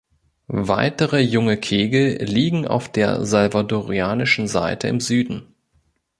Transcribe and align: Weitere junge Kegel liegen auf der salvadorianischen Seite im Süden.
Weitere 0.55 1.19
junge 1.21 1.57
Kegel 1.57 2.23
liegen 2.25 2.67
auf 2.67 2.91
der 2.91 3.23
salvadorianischen 3.23 4.47
Seite 4.47 4.87
im 4.87 4.99
Süden. 4.99 5.53